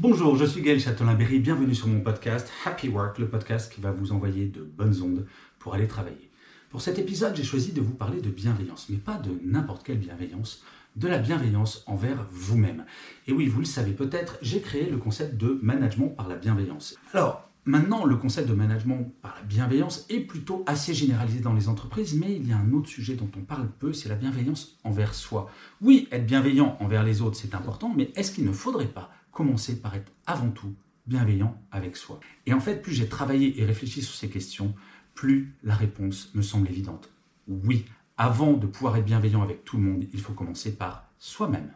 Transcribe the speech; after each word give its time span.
Bonjour, 0.00 0.36
je 0.36 0.44
suis 0.44 0.62
Gaël 0.62 0.78
Châtelain-Berry. 0.78 1.40
Bienvenue 1.40 1.74
sur 1.74 1.88
mon 1.88 1.98
podcast 1.98 2.48
Happy 2.64 2.88
Work, 2.88 3.18
le 3.18 3.26
podcast 3.26 3.72
qui 3.72 3.80
va 3.80 3.90
vous 3.90 4.12
envoyer 4.12 4.46
de 4.46 4.62
bonnes 4.62 5.02
ondes 5.02 5.26
pour 5.58 5.74
aller 5.74 5.88
travailler. 5.88 6.30
Pour 6.70 6.82
cet 6.82 7.00
épisode, 7.00 7.34
j'ai 7.34 7.42
choisi 7.42 7.72
de 7.72 7.80
vous 7.80 7.94
parler 7.94 8.20
de 8.20 8.30
bienveillance, 8.30 8.86
mais 8.90 8.98
pas 8.98 9.16
de 9.16 9.30
n'importe 9.44 9.84
quelle 9.84 9.98
bienveillance, 9.98 10.62
de 10.94 11.08
la 11.08 11.18
bienveillance 11.18 11.82
envers 11.88 12.28
vous-même. 12.30 12.84
Et 13.26 13.32
oui, 13.32 13.48
vous 13.48 13.58
le 13.58 13.64
savez 13.64 13.90
peut-être, 13.90 14.38
j'ai 14.40 14.60
créé 14.60 14.88
le 14.88 14.98
concept 14.98 15.36
de 15.36 15.58
management 15.62 16.10
par 16.10 16.28
la 16.28 16.36
bienveillance. 16.36 16.94
Alors, 17.12 17.44
Maintenant, 17.64 18.06
le 18.06 18.16
concept 18.16 18.48
de 18.48 18.54
management 18.54 19.12
par 19.20 19.34
la 19.34 19.42
bienveillance 19.42 20.06
est 20.08 20.20
plutôt 20.20 20.64
assez 20.66 20.94
généralisé 20.94 21.40
dans 21.40 21.52
les 21.52 21.68
entreprises, 21.68 22.14
mais 22.14 22.34
il 22.34 22.48
y 22.48 22.52
a 22.52 22.56
un 22.56 22.72
autre 22.72 22.88
sujet 22.88 23.12
dont 23.14 23.28
on 23.36 23.42
parle 23.42 23.68
peu, 23.78 23.92
c'est 23.92 24.08
la 24.08 24.14
bienveillance 24.14 24.78
envers 24.84 25.12
soi. 25.12 25.50
Oui, 25.82 26.08
être 26.10 26.24
bienveillant 26.24 26.78
envers 26.80 27.02
les 27.02 27.20
autres, 27.20 27.36
c'est 27.36 27.54
important, 27.54 27.92
mais 27.94 28.10
est-ce 28.16 28.32
qu'il 28.32 28.46
ne 28.46 28.52
faudrait 28.52 28.86
pas 28.86 29.10
commencer 29.38 29.80
par 29.80 29.94
être 29.94 30.10
avant 30.26 30.50
tout 30.50 30.74
bienveillant 31.06 31.62
avec 31.70 31.96
soi 31.96 32.18
Et 32.46 32.52
en 32.52 32.58
fait, 32.58 32.82
plus 32.82 32.92
j'ai 32.92 33.08
travaillé 33.08 33.60
et 33.60 33.64
réfléchi 33.64 34.02
sur 34.02 34.16
ces 34.16 34.28
questions, 34.28 34.74
plus 35.14 35.54
la 35.62 35.76
réponse 35.76 36.34
me 36.34 36.42
semble 36.42 36.68
évidente. 36.68 37.12
Oui, 37.46 37.84
avant 38.16 38.54
de 38.54 38.66
pouvoir 38.66 38.96
être 38.96 39.04
bienveillant 39.04 39.42
avec 39.42 39.64
tout 39.64 39.76
le 39.76 39.84
monde, 39.84 40.06
il 40.12 40.20
faut 40.20 40.32
commencer 40.32 40.74
par 40.74 41.08
soi-même. 41.18 41.72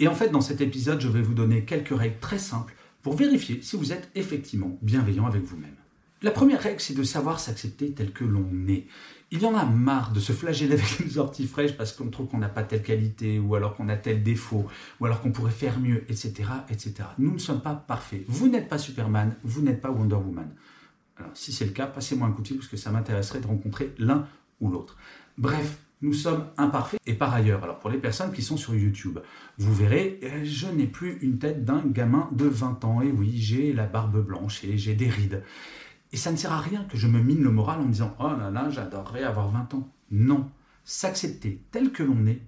Et 0.00 0.08
en 0.08 0.14
fait, 0.16 0.30
dans 0.30 0.40
cet 0.40 0.60
épisode, 0.60 1.00
je 1.00 1.06
vais 1.06 1.22
vous 1.22 1.34
donner 1.34 1.64
quelques 1.64 1.96
règles 1.96 2.18
très 2.18 2.40
simples 2.40 2.74
pour 3.00 3.14
vérifier 3.14 3.62
si 3.62 3.76
vous 3.76 3.92
êtes 3.92 4.10
effectivement 4.16 4.76
bienveillant 4.82 5.26
avec 5.26 5.44
vous-même. 5.44 5.76
La 6.24 6.30
première 6.30 6.62
règle, 6.62 6.80
c'est 6.80 6.94
de 6.94 7.02
savoir 7.02 7.38
s'accepter 7.38 7.92
tel 7.92 8.10
que 8.10 8.24
l'on 8.24 8.48
est. 8.66 8.86
Il 9.30 9.42
y 9.42 9.46
en 9.46 9.54
a 9.54 9.66
marre 9.66 10.10
de 10.10 10.20
se 10.20 10.32
flageller 10.32 10.72
avec 10.72 11.00
une 11.04 11.10
sortie 11.10 11.46
fraîche 11.46 11.76
parce 11.76 11.92
qu'on 11.92 12.08
trouve 12.08 12.28
qu'on 12.28 12.38
n'a 12.38 12.48
pas 12.48 12.62
telle 12.62 12.82
qualité, 12.82 13.38
ou 13.38 13.54
alors 13.54 13.76
qu'on 13.76 13.90
a 13.90 13.96
tel 13.96 14.22
défaut, 14.22 14.64
ou 15.00 15.04
alors 15.04 15.20
qu'on 15.20 15.32
pourrait 15.32 15.52
faire 15.52 15.78
mieux, 15.78 16.02
etc., 16.08 16.44
etc. 16.70 16.94
Nous 17.18 17.34
ne 17.34 17.38
sommes 17.38 17.60
pas 17.60 17.74
parfaits. 17.74 18.24
Vous 18.26 18.48
n'êtes 18.48 18.70
pas 18.70 18.78
Superman, 18.78 19.36
vous 19.44 19.60
n'êtes 19.60 19.82
pas 19.82 19.90
Wonder 19.90 20.14
Woman. 20.14 20.48
Alors, 21.18 21.30
si 21.34 21.52
c'est 21.52 21.66
le 21.66 21.72
cas, 21.72 21.86
passez-moi 21.86 22.26
un 22.26 22.32
coup 22.32 22.40
de 22.40 22.48
fil 22.48 22.56
parce 22.56 22.68
que 22.68 22.78
ça 22.78 22.90
m'intéresserait 22.90 23.40
de 23.40 23.46
rencontrer 23.46 23.92
l'un 23.98 24.26
ou 24.62 24.70
l'autre. 24.70 24.96
Bref, 25.36 25.76
nous 26.00 26.14
sommes 26.14 26.46
imparfaits. 26.56 27.00
Et 27.04 27.12
par 27.12 27.34
ailleurs, 27.34 27.62
alors 27.64 27.80
pour 27.80 27.90
les 27.90 27.98
personnes 27.98 28.32
qui 28.32 28.40
sont 28.40 28.56
sur 28.56 28.74
YouTube, 28.74 29.18
vous 29.58 29.74
verrez, 29.74 30.20
euh, 30.22 30.40
je 30.42 30.68
n'ai 30.68 30.86
plus 30.86 31.18
une 31.20 31.36
tête 31.36 31.66
d'un 31.66 31.82
gamin 31.84 32.30
de 32.32 32.46
20 32.46 32.82
ans. 32.86 33.02
Et 33.02 33.10
oui, 33.10 33.34
j'ai 33.36 33.74
la 33.74 33.84
barbe 33.84 34.24
blanche 34.24 34.64
et 34.64 34.78
j'ai 34.78 34.94
des 34.94 35.10
rides. 35.10 35.42
Et 36.14 36.16
ça 36.16 36.30
ne 36.30 36.36
sert 36.36 36.52
à 36.52 36.60
rien 36.60 36.84
que 36.84 36.96
je 36.96 37.08
me 37.08 37.20
mine 37.20 37.42
le 37.42 37.50
moral 37.50 37.80
en 37.80 37.86
me 37.86 37.90
disant 37.90 38.14
Oh 38.20 38.36
là 38.38 38.48
là, 38.48 38.70
j'adorerais 38.70 39.24
avoir 39.24 39.50
20 39.50 39.74
ans. 39.74 39.92
Non, 40.12 40.48
s'accepter 40.84 41.60
tel 41.72 41.90
que 41.90 42.04
l'on 42.04 42.24
est, 42.28 42.40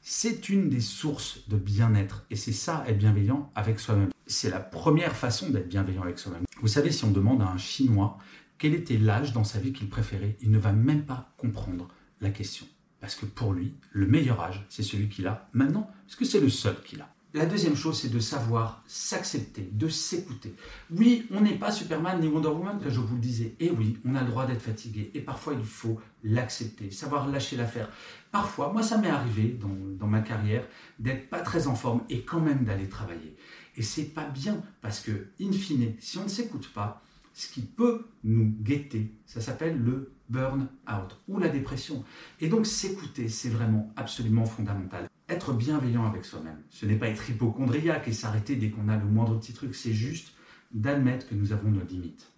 c'est 0.00 0.48
une 0.48 0.68
des 0.68 0.80
sources 0.80 1.48
de 1.48 1.56
bien-être. 1.56 2.26
Et 2.30 2.36
c'est 2.36 2.50
ça, 2.50 2.82
être 2.88 2.98
bienveillant 2.98 3.52
avec 3.54 3.78
soi-même. 3.78 4.10
C'est 4.26 4.50
la 4.50 4.58
première 4.58 5.14
façon 5.14 5.50
d'être 5.50 5.68
bienveillant 5.68 6.02
avec 6.02 6.18
soi-même. 6.18 6.42
Vous 6.60 6.66
savez, 6.66 6.90
si 6.90 7.04
on 7.04 7.12
demande 7.12 7.42
à 7.42 7.46
un 7.46 7.58
Chinois 7.58 8.18
quel 8.58 8.74
était 8.74 8.98
l'âge 8.98 9.32
dans 9.32 9.44
sa 9.44 9.60
vie 9.60 9.72
qu'il 9.72 9.88
préférait, 9.88 10.36
il 10.40 10.50
ne 10.50 10.58
va 10.58 10.72
même 10.72 11.04
pas 11.04 11.32
comprendre 11.36 11.86
la 12.20 12.30
question. 12.30 12.66
Parce 12.98 13.14
que 13.14 13.26
pour 13.26 13.52
lui, 13.52 13.72
le 13.92 14.08
meilleur 14.08 14.40
âge, 14.40 14.66
c'est 14.68 14.82
celui 14.82 15.08
qu'il 15.08 15.28
a 15.28 15.48
maintenant, 15.52 15.88
parce 16.06 16.16
que 16.16 16.24
c'est 16.24 16.40
le 16.40 16.48
seul 16.48 16.74
qu'il 16.82 17.00
a. 17.00 17.11
La 17.34 17.46
deuxième 17.46 17.76
chose, 17.76 17.98
c'est 17.98 18.12
de 18.12 18.18
savoir 18.18 18.84
s'accepter, 18.86 19.66
de 19.72 19.88
s'écouter. 19.88 20.54
Oui, 20.90 21.26
on 21.30 21.40
n'est 21.40 21.54
pas 21.54 21.72
Superman 21.72 22.20
ni 22.20 22.28
Wonder 22.28 22.48
Woman, 22.48 22.78
je 22.86 23.00
vous 23.00 23.14
le 23.14 23.20
disais. 23.22 23.54
Et 23.58 23.70
oui, 23.70 23.98
on 24.04 24.14
a 24.16 24.20
le 24.20 24.28
droit 24.28 24.44
d'être 24.44 24.60
fatigué. 24.60 25.10
Et 25.14 25.20
parfois, 25.20 25.54
il 25.54 25.64
faut 25.64 25.98
l'accepter, 26.24 26.90
savoir 26.90 27.28
lâcher 27.28 27.56
l'affaire. 27.56 27.88
Parfois, 28.32 28.70
moi, 28.70 28.82
ça 28.82 28.98
m'est 28.98 29.08
arrivé 29.08 29.56
dans, 29.58 29.74
dans, 29.98 30.06
ma 30.06 30.20
carrière 30.20 30.66
d'être 30.98 31.30
pas 31.30 31.40
très 31.40 31.68
en 31.68 31.74
forme 31.74 32.02
et 32.10 32.20
quand 32.20 32.40
même 32.40 32.64
d'aller 32.64 32.88
travailler. 32.90 33.34
Et 33.76 33.82
c'est 33.82 34.12
pas 34.12 34.28
bien 34.28 34.62
parce 34.82 35.00
que, 35.00 35.28
in 35.40 35.52
fine, 35.52 35.94
si 36.00 36.18
on 36.18 36.24
ne 36.24 36.28
s'écoute 36.28 36.70
pas, 36.74 37.02
ce 37.32 37.50
qui 37.50 37.62
peut 37.62 38.08
nous 38.24 38.54
guetter, 38.60 39.10
ça 39.24 39.40
s'appelle 39.40 39.78
le 39.78 40.12
burn-out 40.28 41.18
ou 41.28 41.38
la 41.38 41.48
dépression. 41.48 42.04
Et 42.42 42.48
donc 42.48 42.66
s'écouter, 42.66 43.30
c'est 43.30 43.48
vraiment 43.48 43.90
absolument 43.96 44.44
fondamental. 44.44 45.08
Être 45.28 45.52
bienveillant 45.52 46.04
avec 46.06 46.24
soi-même, 46.24 46.60
ce 46.68 46.84
n'est 46.84 46.96
pas 46.96 47.08
être 47.08 47.30
hypochondriaque 47.30 48.08
et 48.08 48.12
s'arrêter 48.12 48.56
dès 48.56 48.70
qu'on 48.70 48.88
a 48.88 48.96
le 48.96 49.04
moindre 49.04 49.38
petit 49.38 49.52
truc, 49.52 49.74
c'est 49.74 49.92
juste 49.92 50.32
d'admettre 50.72 51.28
que 51.28 51.34
nous 51.34 51.52
avons 51.52 51.70
nos 51.70 51.84
limites. 51.84 52.32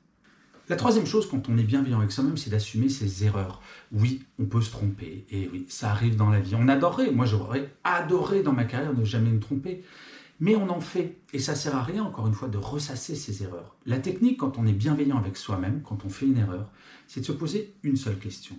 La 0.68 0.76
troisième 0.76 1.06
chose 1.06 1.28
quand 1.28 1.48
on 1.48 1.58
est 1.58 1.64
bienveillant 1.64 1.98
avec 1.98 2.12
soi-même, 2.12 2.36
c'est 2.36 2.50
d'assumer 2.50 2.88
ses 2.88 3.24
erreurs. 3.24 3.60
Oui, 3.92 4.22
on 4.38 4.46
peut 4.46 4.62
se 4.62 4.70
tromper, 4.70 5.26
et 5.30 5.48
oui, 5.52 5.66
ça 5.68 5.90
arrive 5.90 6.16
dans 6.16 6.30
la 6.30 6.40
vie. 6.40 6.54
On 6.54 6.68
adorerait, 6.68 7.10
moi 7.10 7.26
j'aurais 7.26 7.70
adoré 7.84 8.42
dans 8.42 8.52
ma 8.52 8.64
carrière 8.64 8.94
ne 8.94 9.04
jamais 9.04 9.30
me 9.30 9.40
tromper, 9.40 9.84
mais 10.40 10.56
on 10.56 10.68
en 10.70 10.80
fait, 10.80 11.18
et 11.32 11.38
ça 11.38 11.54
sert 11.54 11.76
à 11.76 11.82
rien, 11.82 12.02
encore 12.02 12.26
une 12.26 12.34
fois, 12.34 12.48
de 12.48 12.58
ressasser 12.58 13.14
ses 13.14 13.42
erreurs. 13.42 13.76
La 13.86 13.98
technique, 13.98 14.38
quand 14.38 14.58
on 14.58 14.66
est 14.66 14.72
bienveillant 14.72 15.18
avec 15.18 15.36
soi-même, 15.36 15.82
quand 15.82 16.04
on 16.04 16.08
fait 16.08 16.26
une 16.26 16.38
erreur, 16.38 16.70
c'est 17.06 17.20
de 17.20 17.26
se 17.26 17.32
poser 17.32 17.74
une 17.82 17.96
seule 17.96 18.18
question. 18.18 18.56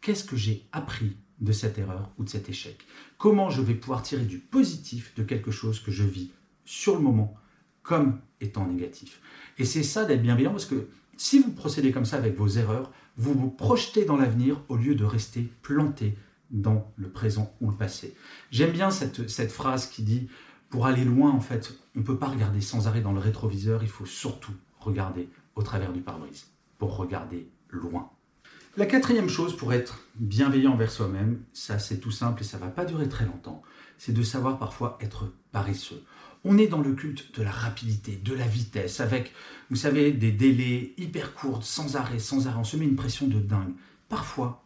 Qu'est-ce 0.00 0.24
que 0.24 0.36
j'ai 0.36 0.66
appris 0.72 1.16
de 1.40 1.52
cette 1.52 1.78
erreur 1.78 2.10
ou 2.18 2.24
de 2.24 2.28
cet 2.28 2.48
échec 2.48 2.84
Comment 3.16 3.50
je 3.50 3.62
vais 3.62 3.74
pouvoir 3.74 4.02
tirer 4.02 4.24
du 4.24 4.38
positif 4.38 5.14
de 5.16 5.22
quelque 5.22 5.50
chose 5.50 5.80
que 5.80 5.90
je 5.90 6.04
vis 6.04 6.30
sur 6.64 6.96
le 6.96 7.00
moment 7.00 7.34
comme 7.82 8.20
étant 8.40 8.66
négatif? 8.66 9.20
Et 9.58 9.64
c'est 9.64 9.82
ça 9.82 10.04
d'être 10.04 10.22
bienveillant, 10.22 10.52
parce 10.52 10.66
que 10.66 10.88
si 11.16 11.40
vous 11.40 11.52
procédez 11.52 11.90
comme 11.90 12.04
ça 12.04 12.16
avec 12.16 12.36
vos 12.36 12.48
erreurs, 12.48 12.92
vous 13.16 13.34
vous 13.34 13.50
projetez 13.50 14.04
dans 14.04 14.16
l'avenir 14.16 14.62
au 14.68 14.76
lieu 14.76 14.94
de 14.94 15.04
rester 15.04 15.50
planté 15.62 16.16
dans 16.50 16.92
le 16.96 17.10
présent 17.10 17.52
ou 17.60 17.70
le 17.70 17.76
passé. 17.76 18.14
J'aime 18.50 18.72
bien 18.72 18.90
cette, 18.90 19.28
cette 19.28 19.52
phrase 19.52 19.88
qui 19.88 20.02
dit 20.02 20.28
pour 20.70 20.86
aller 20.86 21.04
loin, 21.04 21.30
en 21.30 21.40
fait, 21.40 21.74
on 21.96 22.00
ne 22.00 22.04
peut 22.04 22.18
pas 22.18 22.28
regarder 22.28 22.60
sans 22.60 22.86
arrêt 22.86 23.00
dans 23.00 23.12
le 23.12 23.20
rétroviseur, 23.20 23.82
il 23.82 23.88
faut 23.88 24.06
surtout 24.06 24.52
regarder 24.80 25.28
au 25.56 25.62
travers 25.62 25.92
du 25.92 26.00
pare-brise, 26.00 26.46
pour 26.78 26.96
regarder 26.96 27.48
loin. 27.70 28.10
La 28.78 28.86
quatrième 28.86 29.28
chose 29.28 29.56
pour 29.56 29.72
être 29.72 30.04
bienveillant 30.14 30.74
envers 30.74 30.92
soi-même, 30.92 31.42
ça 31.52 31.80
c'est 31.80 31.98
tout 31.98 32.12
simple 32.12 32.42
et 32.42 32.44
ça 32.44 32.58
va 32.58 32.68
pas 32.68 32.84
durer 32.84 33.08
très 33.08 33.26
longtemps, 33.26 33.60
c'est 33.98 34.12
de 34.12 34.22
savoir 34.22 34.56
parfois 34.56 34.96
être 35.00 35.32
paresseux. 35.50 36.04
On 36.44 36.58
est 36.58 36.68
dans 36.68 36.80
le 36.80 36.94
culte 36.94 37.36
de 37.36 37.42
la 37.42 37.50
rapidité, 37.50 38.14
de 38.14 38.32
la 38.32 38.46
vitesse, 38.46 39.00
avec, 39.00 39.32
vous 39.68 39.74
savez, 39.74 40.12
des 40.12 40.30
délais 40.30 40.94
hyper 40.96 41.34
courts, 41.34 41.64
sans 41.64 41.96
arrêt, 41.96 42.20
sans 42.20 42.46
arrêt. 42.46 42.60
On 42.60 42.62
se 42.62 42.76
met 42.76 42.84
une 42.84 42.94
pression 42.94 43.26
de 43.26 43.40
dingue. 43.40 43.74
Parfois, 44.08 44.64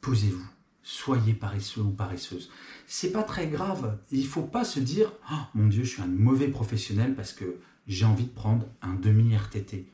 posez-vous 0.00 0.48
soyez 0.82 1.34
paresseux 1.34 1.82
ou 1.82 1.90
paresseuse. 1.90 2.50
C'est 2.86 3.12
pas 3.12 3.24
très 3.24 3.46
grave. 3.46 3.98
Il 4.10 4.26
faut 4.26 4.40
pas 4.40 4.64
se 4.64 4.80
dire 4.80 5.12
oh, 5.30 5.34
mon 5.54 5.66
Dieu, 5.66 5.84
je 5.84 5.90
suis 5.90 6.02
un 6.02 6.06
mauvais 6.06 6.48
professionnel 6.48 7.14
parce 7.14 7.34
que 7.34 7.58
j'ai 7.86 8.06
envie 8.06 8.24
de 8.24 8.30
prendre 8.30 8.64
un 8.80 8.94
demi 8.94 9.36
RTT. 9.36 9.86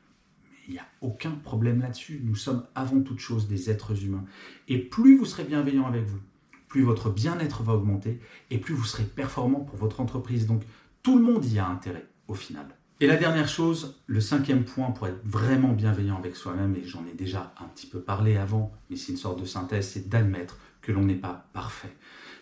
Il 0.67 0.75
n'y 0.75 0.81
a 0.81 0.87
aucun 1.01 1.31
problème 1.31 1.81
là-dessus. 1.81 2.21
Nous 2.25 2.37
sommes 2.37 2.65
avant 2.75 3.01
toute 3.01 3.19
chose 3.19 3.49
des 3.49 3.71
êtres 3.71 4.05
humains. 4.05 4.25
Et 4.69 4.79
plus 4.79 5.19
vous 5.19 5.27
serez 5.27 5.45
bienveillant 5.45 5.87
avec 5.87 6.05
vous, 6.05 6.21
plus 6.69 6.83
votre 6.83 7.11
bien-être 7.11 7.63
va 7.63 7.75
augmenter 7.75 8.21
et 8.51 8.59
plus 8.59 8.75
vous 8.75 8.85
serez 8.85 9.05
performant 9.05 9.61
pour 9.61 9.77
votre 9.77 10.01
entreprise. 10.01 10.47
Donc 10.47 10.63
tout 11.03 11.19
le 11.19 11.25
monde 11.25 11.45
y 11.45 11.59
a 11.59 11.67
intérêt 11.67 12.07
au 12.29 12.35
final. 12.35 12.67
Et 13.01 13.07
la 13.07 13.17
dernière 13.17 13.49
chose, 13.49 14.01
le 14.07 14.21
cinquième 14.21 14.65
point 14.65 14.93
pour 14.93 15.09
être 15.09 15.21
vraiment 15.25 15.73
bienveillant 15.73 16.17
avec 16.17 16.37
soi-même, 16.37 16.77
et 16.77 16.87
j'en 16.87 17.05
ai 17.07 17.13
déjà 17.13 17.53
un 17.61 17.65
petit 17.65 17.89
peu 17.89 18.01
parlé 18.01 18.37
avant, 18.37 18.73
mais 18.89 18.97
c'est 18.97 19.13
une 19.13 19.19
sorte 19.19 19.41
de 19.41 19.45
synthèse, 19.45 19.89
c'est 19.89 20.09
d'admettre 20.09 20.59
que 20.81 20.93
l'on 20.93 21.03
n'est 21.03 21.15
pas 21.15 21.49
parfait. 21.53 21.93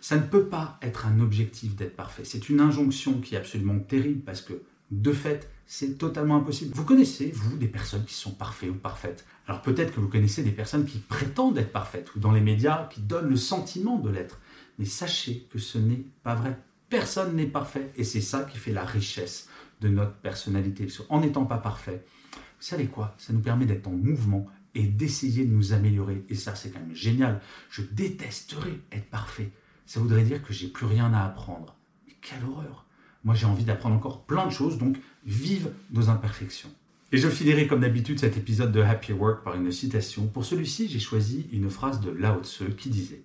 Ça 0.01 0.17
ne 0.17 0.23
peut 0.23 0.47
pas 0.47 0.79
être 0.83 1.07
un 1.07 1.21
objectif 1.21 1.75
d'être 1.75 1.97
parfait. 1.97 2.25
C'est 2.25 2.49
une 2.49 2.61
injonction 2.61 3.21
qui 3.21 3.35
est 3.35 3.39
absolument 3.39 3.79
terrible 3.79 4.21
parce 4.21 4.43
que, 4.43 4.63
de 4.93 5.13
fait, 5.13 5.51
c'est 5.67 5.97
totalement 5.97 6.37
impossible. 6.37 6.75
Vous 6.75 6.85
connaissez, 6.85 7.33
vous, 7.35 7.57
des 7.57 7.67
personnes 7.67 8.05
qui 8.05 8.15
sont 8.15 8.33
parfaites 8.33 8.71
ou 8.71 8.75
parfaites. 8.75 9.25
Alors 9.47 9.63
peut-être 9.63 9.95
que 9.95 10.01
vous 10.01 10.09
connaissez 10.09 10.43
des 10.43 10.53
personnes 10.53 10.85
qui 10.85 10.99
prétendent 10.99 11.57
être 11.57 11.73
parfaites 11.73 12.15
ou 12.15 12.21
dans 12.21 12.31
les 12.31 12.43
médias 12.43 12.87
qui 12.89 13.01
donnent 13.01 13.31
le 13.31 13.37
sentiment 13.37 13.99
de 13.99 14.11
l'être. 14.11 14.39
Mais 14.79 14.85
sachez 14.85 15.49
que 15.51 15.59
ce 15.59 15.79
n'est 15.79 16.05
pas 16.23 16.35
vrai. 16.35 16.59
Personne 16.91 17.35
n'est 17.37 17.47
parfait 17.47 17.91
et 17.97 18.05
c'est 18.05 18.21
ça 18.21 18.43
qui 18.43 18.59
fait 18.59 18.73
la 18.73 18.85
richesse 18.85 19.49
de 19.81 19.89
notre 19.89 20.15
personnalité. 20.17 20.87
En 21.09 21.21
n'étant 21.21 21.47
pas 21.47 21.57
parfait, 21.57 22.05
vous 22.35 22.39
savez 22.69 22.87
quoi? 22.87 23.15
Ça 23.17 23.33
nous 23.33 23.41
permet 23.41 23.65
d'être 23.65 23.89
en 23.89 23.93
mouvement 23.93 24.47
et 24.75 24.85
d'essayer 24.85 25.45
de 25.45 25.53
nous 25.53 25.73
améliorer. 25.73 26.25
Et 26.29 26.35
ça, 26.35 26.55
c'est 26.55 26.71
quand 26.71 26.81
même 26.81 26.95
génial. 26.95 27.41
Je 27.71 27.83
détesterais 27.83 28.79
être 28.93 29.09
parfait. 29.09 29.51
Ça 29.87 30.01
voudrait 30.01 30.25
dire 30.25 30.43
que 30.43 30.53
j'ai 30.53 30.69
plus 30.69 30.87
rien 30.87 31.13
à 31.13 31.25
apprendre. 31.25 31.77
Mais 32.07 32.15
quelle 32.21 32.45
horreur 32.45 32.87
Moi, 33.25 33.35
j'ai 33.35 33.47
envie 33.47 33.65
d'apprendre 33.65 33.95
encore 33.95 34.25
plein 34.25 34.47
de 34.47 34.53
choses, 34.53 34.79
donc 34.79 34.97
vive 35.25 35.71
nos 35.93 36.09
imperfections. 36.09 36.71
Et 37.13 37.19
je 37.19 37.29
finirai 37.29 37.67
comme 37.67 37.81
d'habitude 37.81 38.19
cet 38.19 38.37
épisode 38.37 38.73
de 38.73 38.81
Happy 38.81 39.13
Work 39.13 39.45
par 39.45 39.55
une 39.55 39.71
citation. 39.71 40.27
Pour 40.27 40.45
celui-ci, 40.45 40.89
j'ai 40.89 40.99
choisi 40.99 41.47
une 41.53 41.69
phrase 41.69 42.01
de 42.01 42.11
Lao 42.11 42.43
Tse 42.43 42.63
qui 42.77 42.89
disait 42.89 43.23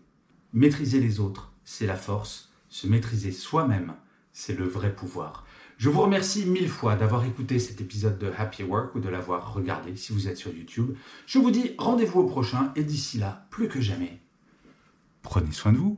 Maîtriser 0.54 1.00
les 1.00 1.20
autres, 1.20 1.52
c'est 1.64 1.86
la 1.86 1.96
force. 1.96 2.50
Se 2.70 2.86
maîtriser 2.86 3.32
soi-même, 3.32 3.94
c'est 4.34 4.58
le 4.58 4.66
vrai 4.66 4.94
pouvoir. 4.94 5.46
Je 5.78 5.90
vous 5.90 6.02
remercie 6.02 6.46
mille 6.46 6.68
fois 6.68 6.96
d'avoir 6.96 7.24
écouté 7.26 7.60
cet 7.60 7.80
épisode 7.82 8.18
de 8.18 8.32
Happy 8.36 8.64
Work 8.64 8.96
ou 8.96 9.00
de 9.00 9.10
l'avoir 9.10 9.54
regardé 9.54 9.96
si 9.96 10.12
vous 10.12 10.28
êtes 10.28 10.38
sur 10.38 10.52
YouTube. 10.52 10.96
Je 11.26 11.40
vous 11.40 11.52
dis 11.52 11.72
rendez-vous 11.78 12.22
au 12.22 12.26
prochain 12.26 12.74
et 12.76 12.84
d'ici 12.84 13.20
là, 13.20 13.48
plus 13.52 13.68
que 13.70 13.80
jamais, 13.80 14.20
prenez 15.22 15.52
soin 15.52 15.72
de 15.72 15.78
vous. 15.78 15.98